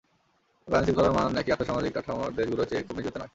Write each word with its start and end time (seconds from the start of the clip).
তবে 0.67 0.75
আইনশৃঙ্খলার 0.77 1.15
মান 1.17 1.31
একই 1.37 1.51
আর্থসামাজিক 1.51 1.91
কাঠামোর 1.95 2.35
দেশগুলোর 2.37 2.67
চেয়ে 2.69 2.85
খুব 2.87 2.95
নিচুতে 2.97 3.19
নয়। 3.19 3.29